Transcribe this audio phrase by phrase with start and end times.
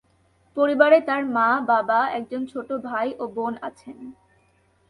[0.57, 3.97] পরিবারে তার মা, বাবা, একজন ছোট ভাই ও বোন আছেন।